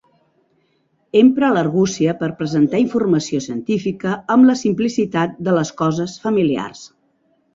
Empre 1.19 1.49
l'argúcia 1.57 2.15
per 2.21 2.29
presentar 2.39 2.79
informació 2.85 3.43
científica 3.47 4.15
amb 4.37 4.49
la 4.51 4.57
simplicitat 4.63 5.39
de 5.49 5.53
les 5.59 5.75
coses 5.83 6.19
familiars. 6.27 6.83